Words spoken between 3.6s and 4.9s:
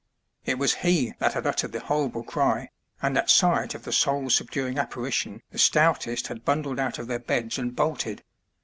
of the Boul subduing